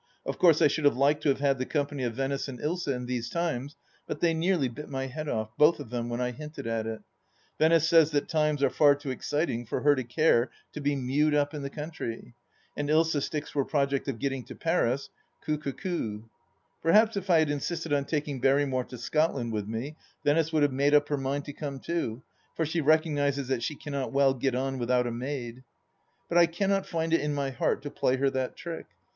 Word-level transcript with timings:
Of 0.25 0.39
course 0.39 0.63
I 0.63 0.67
should 0.67 0.85
have 0.85 0.97
liked 0.97 1.21
to 1.21 1.29
have 1.29 1.41
had 1.41 1.59
the 1.59 1.65
company 1.67 2.01
of 2.01 2.15
Venice 2.15 2.47
and 2.47 2.59
Ilsa 2.59 2.91
in 2.95 3.05
these 3.05 3.29
times, 3.29 3.75
but 4.07 4.19
they 4.19 4.33
nearly 4.33 4.67
bit 4.67 4.89
my 4.89 5.05
head 5.05 5.29
off, 5.29 5.55
both 5.59 5.79
of 5.79 5.91
them, 5.91 6.09
when 6.09 6.19
I 6.19 6.31
hinted 6.31 6.65
at 6.65 6.87
it.... 6.87 7.01
Venice 7.59 7.87
says 7.87 8.09
that 8.09 8.27
times 8.27 8.63
are 8.63 8.71
far 8.71 8.95
too 8.95 9.11
exciting 9.11 9.63
for 9.63 9.81
her 9.81 9.93
to 9.93 10.03
care 10.03 10.49
to 10.73 10.81
be 10.81 10.95
mewed 10.95 11.35
up 11.35 11.53
in 11.53 11.61
the 11.61 11.69
country, 11.69 12.33
and 12.75 12.89
Ilsa 12.89 13.21
sticks 13.21 13.51
to 13.51 13.59
her 13.59 13.65
project 13.65 14.07
of 14.07 14.17
getting 14.17 14.43
to 14.45 14.55
Paris, 14.55 15.11
coute 15.45 15.61
que 15.61 15.71
coute. 15.71 16.23
Perhaps 16.81 17.15
if 17.15 17.29
I 17.29 17.37
had 17.37 17.51
insisted 17.51 17.93
on 17.93 18.05
taking 18.05 18.41
Berrymore 18.41 18.87
to 18.89 18.97
Scotland 18.97 19.53
with 19.53 19.67
me 19.67 19.97
Venice 20.25 20.51
would 20.51 20.63
have 20.63 20.73
made 20.73 20.95
up 20.95 21.09
her 21.09 21.17
mind 21.17 21.45
to 21.45 21.53
come 21.53 21.79
too, 21.79 22.23
for 22.55 22.65
she 22.65 22.81
recognizes 22.81 23.49
that 23.49 23.61
she 23.61 23.75
cannot 23.75 24.11
well 24.11 24.33
get 24.33 24.55
on 24.55 24.79
without 24.79 25.05
a 25.05 25.11
maid.... 25.11 25.63
But 26.27 26.39
I 26.39 26.47
cannot 26.47 26.87
find 26.87 27.13
it 27.13 27.21
in 27.21 27.35
my 27.35 27.51
heart 27.51 27.83
to 27.83 27.91
play 27.91 28.15
her 28.17 28.31
that 28.31 28.55
trick. 28.55 28.87